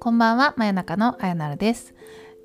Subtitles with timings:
[0.00, 1.92] こんばんは、真夜中のあやなるです。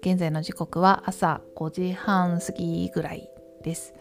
[0.01, 3.29] 現在の時刻は朝5時半過ぎぐらい
[3.63, 3.93] です。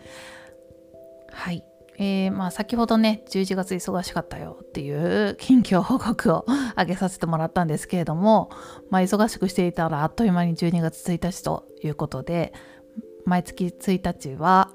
[1.30, 1.64] はい。
[1.98, 6.44] えー、まあ先ほどね、11月忙しかったよっていう近況報告を
[6.76, 8.50] 上げさせてもらったんですけれども、
[8.90, 12.52] まあ忙しくしていたらあっという間に12月1日ということで、
[13.24, 14.72] 毎月1日は、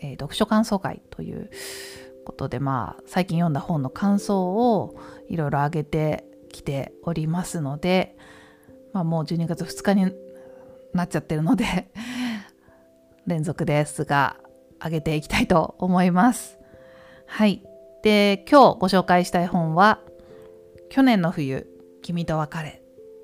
[0.00, 1.50] えー、読書感想会という
[2.24, 4.96] ことで、まあ最近読んだ本の感想を
[5.28, 8.16] いろいろ上げてきておりますので、
[8.92, 10.12] まあ、もう12月2日に
[10.94, 11.88] なっちゃってるので
[13.26, 14.36] 連続ですが
[14.82, 16.58] 上げていきたいと思います。
[17.26, 17.62] はい。
[18.02, 20.00] で、今日ご紹介したい本は、
[20.90, 21.66] 去年の冬、
[22.02, 22.82] 君と別れ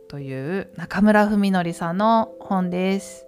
[0.09, 3.27] という中村文則さんの本です。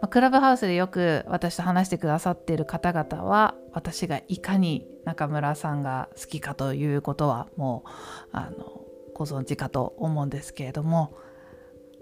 [0.00, 7.90] まあ、クラブハウスでよく私と話してくださっている方々は、私がいかに中村さんが好きかということはもう、
[8.32, 8.84] あの、
[9.14, 11.16] ご存知かと思うんですけれども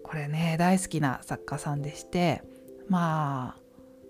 [0.02, 2.42] これね大好きな作家さんでして
[2.88, 3.60] まあ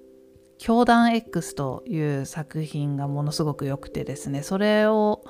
[0.59, 5.25] 「教団 X」という作品がものすごく良くてですねそれを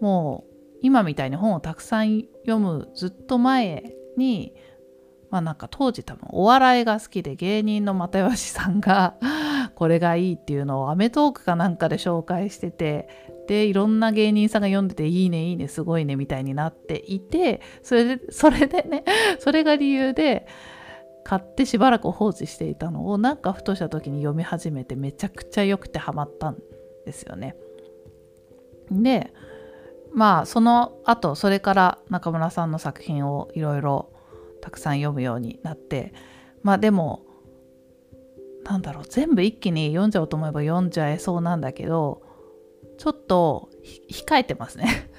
[0.00, 4.54] もう今みたいに本をたくさん読むずっと前に
[5.34, 9.16] まあなんか当時多分お笑いが好きで芸人の又吉さんが
[9.74, 13.08] これがいいっていうのをアメトーークかなんかで紹介してて
[13.48, 19.02] でいろんな芸人さんが読んでていいねいいねすごいねみたいになっていてそれでそれでね
[19.40, 20.46] それが理由で
[21.24, 26.58] 買ってしばらく放置していたのをなんかふとした時に読み始めてめちゃくちゃ良くてハマったん
[27.06, 27.56] ですよね。
[28.88, 29.32] で
[30.12, 34.13] まあその後それから中村さんの作品をいろいろ
[34.64, 36.14] たくさん読むようになって
[36.62, 37.26] まあでも
[38.64, 42.22] なんだろう全部一気に読んじゃおうと思えば読んじゃえそうなんだけど
[42.96, 43.68] ちょっと
[44.10, 45.10] 控えてますね。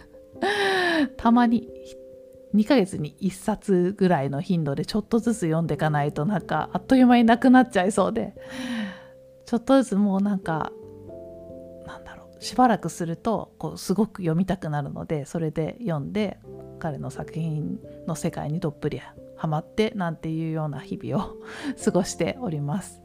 [1.18, 1.70] たまに
[2.56, 8.34] 2ヶ月に1冊ぐらいの頻度でちょっとずつ読んでいかないとなんかあっという間になくなっちゃいそうで
[9.46, 10.72] ちょっとずつもうなんか
[11.86, 16.40] なんだろうしばらくするとこうすごく読みたくなるのでそれで読んで
[16.80, 19.02] 彼の作品の世界にどっぷり
[19.46, 21.36] ハマってなんていうような日々を
[21.84, 23.04] 過ごしております。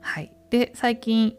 [0.00, 1.36] はい、で最近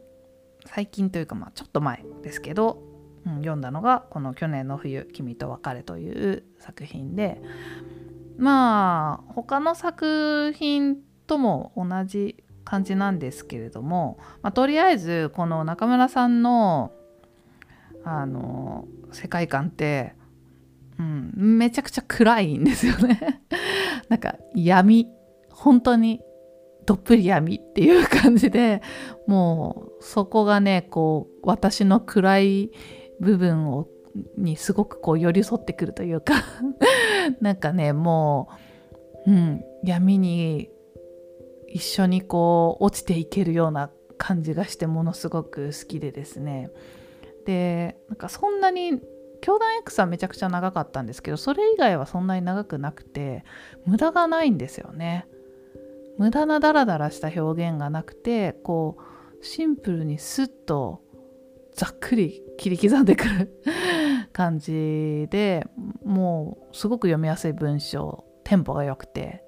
[0.66, 2.84] 最近というかまあちょっと前ですけど、
[3.26, 7.42] うん、読んだのがこの「去年の冬君と別れ」という作品で
[8.38, 16.92] まあ他の作品とも同じ感じなんですけれども、まあ、とりあえずこの中村さんの
[18.04, 20.17] あの世界観って、
[21.00, 23.44] うん、めちゃくちゃ暗いんですよね。
[24.10, 25.08] なんか闇。
[25.50, 26.22] 本当に
[26.86, 28.82] どっぷり闇っていう感じで
[29.28, 32.72] もうそこがねこう私の暗い
[33.20, 33.88] 部分を
[34.38, 36.36] にすごくこう寄り添ってくるというか
[37.42, 38.50] なんかねも
[39.26, 40.70] う、うん、闇に
[41.68, 46.72] 一緒にこう落ちていけるような感じがしてものすごく好きでですね。
[47.46, 49.00] でなんかそんなに
[49.42, 53.44] 教団 X はめちゃくちゃ長かったんですけどそれ以外はそんなに長くなくて
[53.86, 55.28] 無駄がないんですよね。
[56.18, 58.98] 無駄なダラダラした表現がなくてこ
[59.42, 61.02] うシンプルにスッと
[61.76, 63.62] ざっくり切り刻んでくる
[64.34, 65.68] 感じで
[66.04, 69.44] もうすごく読みやすい文章テンポが良くて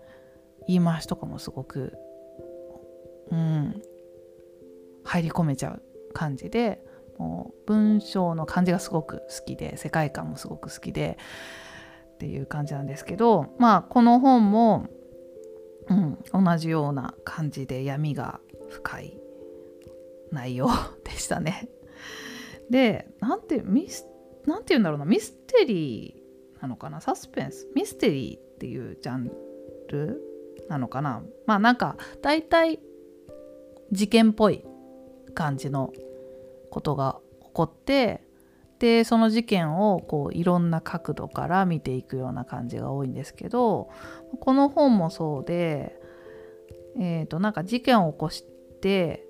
[0.68, 1.94] 言い回しとかもすごく
[3.32, 3.82] うん
[5.04, 5.82] 入り込めちゃう
[6.14, 6.84] 感じで
[7.20, 11.20] もう文章の感じがすごく好きで世界観もすごく好きで
[12.16, 14.88] っていう感じなんですけどまあこの本も
[15.90, 19.20] うん、同じような感じで闇が深い
[20.32, 20.70] 内容
[21.04, 21.68] でしたね。
[22.70, 24.06] でなんてミス
[24.46, 27.68] なんて言うんだろうなミステリーなのかなサスペンス？
[27.74, 29.32] ミステリーっていうジャン
[29.88, 30.22] ル
[30.70, 31.24] なのかな？
[31.48, 32.80] まあなんか大体
[33.92, 34.64] 事件っぽい
[35.34, 35.92] 感じの
[36.70, 38.24] ことが起こって
[38.80, 43.90] でその事件をこういろんな角度から見ていくような感じが多いんですけど
[44.40, 46.00] この本もそうで、
[46.98, 48.46] えー、となんか事件を起こし
[48.82, 49.26] て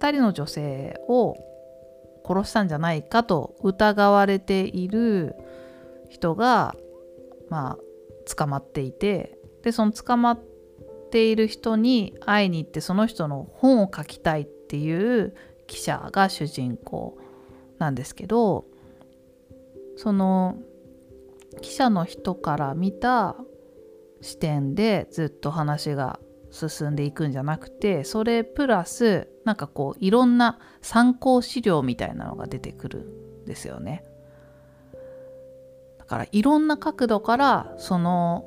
[0.00, 1.36] 2人の女性を
[2.26, 5.34] 殺したんじゃないかと疑われている
[6.08, 6.74] 人が
[7.50, 7.78] まあ
[8.34, 10.40] 捕まっていてでその捕まっ
[11.10, 15.34] ている人に会いに行ってその人の本を書きたいっていう
[15.68, 17.16] 記者が主人公
[17.78, 18.64] なんですけど
[19.96, 20.56] その
[21.60, 23.36] 記者の人から見た
[24.20, 26.18] 視点でずっと話が
[26.50, 33.00] 進んでいくんじゃなくてそれプラスなんかこういろんな参考資料みたいなのが出てくる
[33.44, 34.04] んですよね。
[35.98, 38.46] だからいろんな角度からその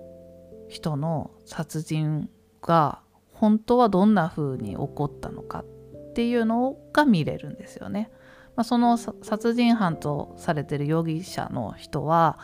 [0.68, 2.30] 人の殺人
[2.62, 3.02] が
[3.34, 5.66] 本当はどんな風に起こったのかっ
[6.12, 8.12] っていうのが見れるんですよね。
[8.56, 12.38] まあ、その殺人犯とされてる容疑者の人は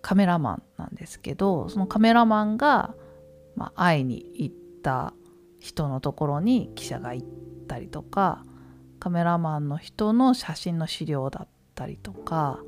[0.00, 2.94] カメラマンなんですけどそのカメラマンが、
[3.56, 5.12] ま、会いに行った
[5.60, 7.28] 人のところに記者が行っ
[7.68, 8.42] たりとか
[9.00, 12.58] カメラマンの人の写真の資料だったりとか、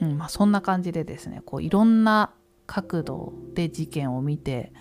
[0.00, 2.34] うんまあ、そんな感じでですねこういろんな
[2.66, 4.74] 角度で事件を見て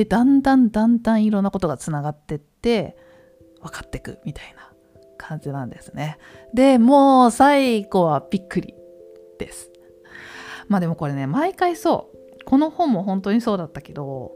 [0.00, 2.96] いってだんだんだんだんいろんなことがつながってって
[3.62, 4.70] 分かってくみたいな
[5.16, 6.18] 感じなんですね。
[6.54, 8.74] でもう最後はびっくり
[9.38, 9.70] です。
[10.68, 14.32] まあでもこれね毎回そうこの本も本当にそうだったけど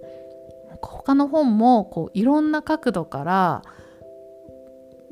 [0.81, 3.63] 他の本もこういろんな角度から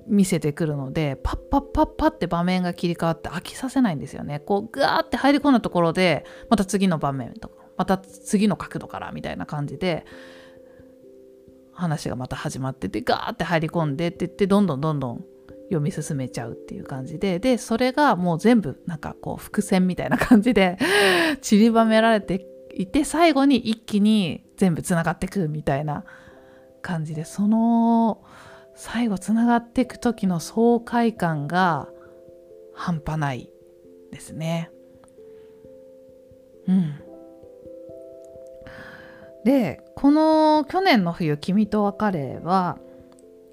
[0.06, 10.06] 見せてくるのでパッパッパッパって場面が切り替わって飽きさせないんですよねこうガーって入り込んだところでまた次の場面とかまた次の角度からみたいな感じで
[11.78, 15.24] 話がまた始まっててガーって入り込んでって言ってどんどんどんどん
[15.68, 20.76] 読み進めちゃうっていう感じででそれがもう全部なんかこう伏線みたいな感じで
[21.40, 26.04] 散りばめられていて最後に一気に全部つながってくみたいな
[26.82, 28.22] 感じでその
[28.74, 31.88] 最後つながっていく時の爽快感が
[32.74, 33.50] 半端ない
[34.10, 34.70] ですね。
[36.66, 37.07] うん。
[39.44, 42.78] でこの去年の冬「君と別れ」は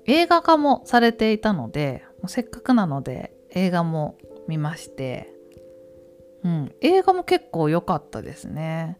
[0.06, 4.18] 映画化もされていたのでせっかくなので映画も
[4.48, 5.34] 見まして、
[6.44, 8.98] うん、映画も結構良かったですね。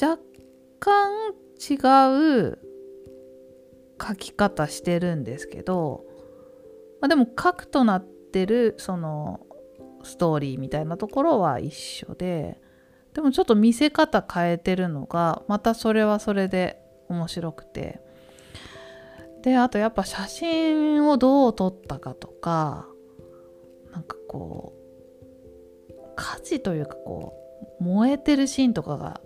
[0.00, 0.22] 若
[0.78, 1.74] 干違
[2.48, 2.58] う
[4.00, 6.04] 書き方してるんですけど、
[7.00, 9.40] まあ、でも核となってるその
[10.02, 12.60] ストーリーみたいなところは一緒で
[13.14, 18.00] でもちょっと見せ方変えてるのがまたそれはそれで面白くて。
[19.42, 22.86] であとやっぱ写真をどう撮ったかとか
[23.92, 24.74] なんかこ
[25.88, 27.34] う火事というかこ
[27.80, 29.20] う燃えてるシーンとかが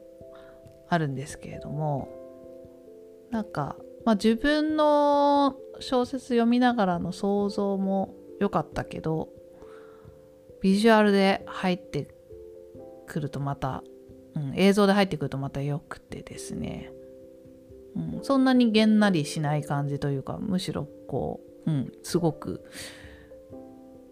[0.88, 2.08] あるんですけれども
[3.30, 9.28] なんか、まあ、自分の小説読みながらの想像も良かったけど
[10.62, 12.14] ビジュアルで入って
[13.06, 13.82] くるとまた、
[14.34, 16.90] うん、映像で入ってくるとまた良くてですね
[17.96, 22.64] うん、そんなにげんなりしない感じというかむしろこう、うん、すごく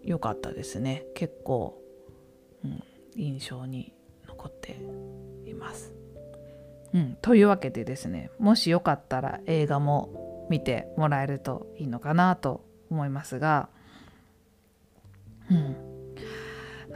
[0.03, 1.77] 良かったですね結構、
[2.63, 2.83] うん、
[3.15, 3.93] 印象に
[4.27, 4.79] 残って
[5.45, 5.93] います。
[6.93, 13.69] うん、というわけでですねもしよかったら映画も見てもらえるといいのかなと思いますが、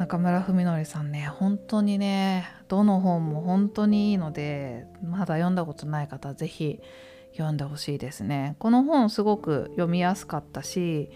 [0.07, 6.80] 中村文則さんね本当にねどの本も本当にいいのでまだ読んだことない方是非
[7.33, 8.56] 読んでほしいですね。
[8.57, 11.12] この本すごく読みやすかったし、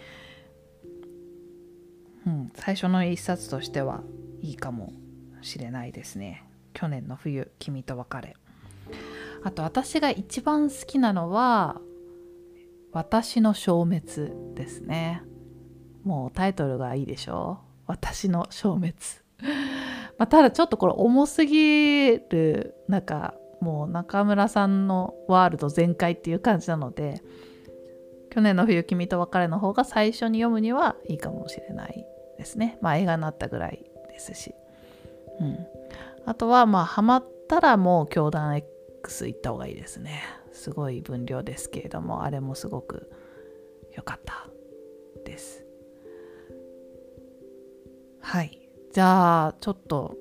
[2.26, 4.02] うん、最初の一冊としては
[4.42, 4.92] いいかも
[5.40, 6.44] しれないですね。
[6.74, 8.36] 去年の冬「君と別れ」
[9.42, 11.80] あと私が一番好きなのは
[12.92, 14.02] 「私の消滅」
[14.54, 15.22] ですね。
[16.04, 17.60] もうタイトルがいいでしょ？
[17.86, 18.94] 私の消滅。
[20.18, 27.22] まあ、ただちょっとこれ重すぎるなんかもう中村さんのワールド全開っていう感じなので
[28.30, 32.06] 去年の冬君と別れの方が最初に読むにはいいかもしれない
[32.38, 32.78] ですね。
[32.80, 34.54] まあ映画になったぐらいですし、
[35.40, 35.58] うん、
[36.24, 40.22] あとはまあハマったらもう教団 X 行った方がいいですね。
[40.52, 43.10] すごい分量ですけれどもあれもすごく
[43.94, 44.48] 良かった
[45.24, 45.66] です。
[48.32, 48.58] はい。
[48.94, 50.16] じゃあちょっと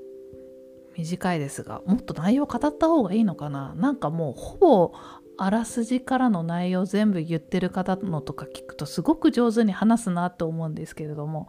[0.98, 3.74] 短いですがもっと内容語った方がいいのかな？
[3.76, 4.94] なんかもうほぼ
[5.38, 11.48] あらすじからの内容全部言ってる方のとか聞くとすごく上手に話すなと思うんですけれども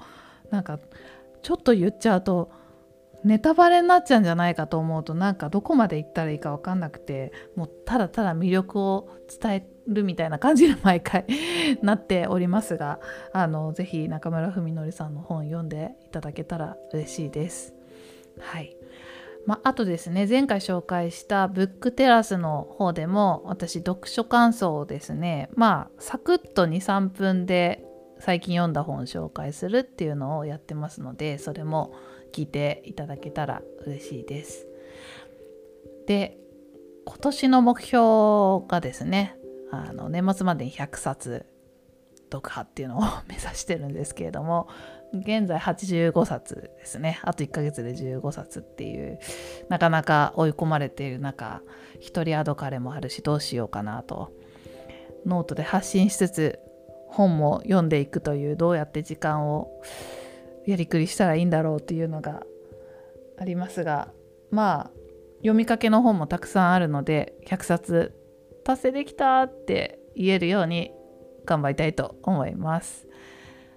[0.51, 0.79] なんか
[1.43, 2.53] ちょっと言っちゃうと
[3.25, 9.09] ネタバレになっちゃうんじゃないかと思うとなんかどこまで行ったらいいか分かんなくてもうただただ魅力を
[9.41, 11.27] 伝えるみたいな感じに毎回
[11.83, 13.01] なっておりますが
[13.33, 17.75] あのぜひ中村文則さんの本読んでいただけたら嬉しいです。
[18.39, 18.77] はい
[19.45, 27.85] まあ、とですね前回紹介したブックテラスの方でも私読書感想をですねまあサクッと23分で
[28.21, 31.93] 最近読んだ本を紹介するっていうのをやってますのでそれも
[32.33, 34.67] 聞いていただけたら嬉しいです。
[36.07, 36.39] で
[37.05, 39.37] 今年の目標がですね
[39.71, 41.47] あの年末までに100冊
[42.33, 44.69] 読破っていうのを目指してるんですけれども
[45.13, 49.19] 現在85冊ですねあと1ヶ月で15冊っていう
[49.69, 51.61] なかなか追い込まれている中
[52.01, 54.33] 一人アドカレもあるしどうしようかなと
[55.27, 56.59] ノートで発信しつつ
[57.09, 59.69] 本も読んでいくというどうやって時間を
[60.67, 62.43] やりくりしたらいいんだろうっていうのが
[63.39, 64.13] ありますが
[64.51, 64.91] まあ
[65.39, 68.15] 読みかけの本もたくさんあるので100冊
[68.65, 70.93] 達成できたって言えるように
[71.45, 73.09] 頑張りたいと思います。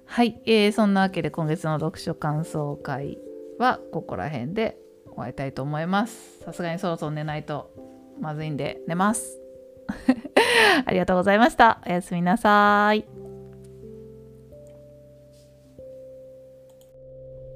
[0.06, 3.18] はい、えー、そんなわけで今月の読書感想会
[3.58, 4.78] はここら辺で
[5.08, 6.40] 終わりたいと思います。
[6.44, 7.72] さすがにそろそろ寝ないと
[8.20, 9.40] まずいんで寝ます。
[10.86, 11.82] ありがとうございました。
[11.86, 13.15] おやすみなさい。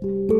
[0.01, 0.38] Thank you.